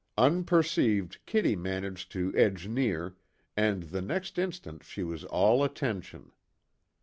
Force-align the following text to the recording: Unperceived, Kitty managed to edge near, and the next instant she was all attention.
Unperceived, 0.17 1.19
Kitty 1.27 1.55
managed 1.55 2.11
to 2.13 2.33
edge 2.35 2.67
near, 2.67 3.17
and 3.55 3.83
the 3.83 4.01
next 4.01 4.39
instant 4.39 4.83
she 4.83 5.03
was 5.03 5.25
all 5.25 5.63
attention. 5.63 6.31